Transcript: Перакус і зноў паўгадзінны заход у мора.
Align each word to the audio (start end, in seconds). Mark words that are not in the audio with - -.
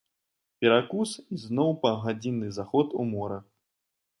Перакус 0.63 1.11
і 1.35 1.39
зноў 1.43 1.69
паўгадзінны 1.83 2.47
заход 2.59 2.87
у 3.05 3.07
мора. 3.13 3.39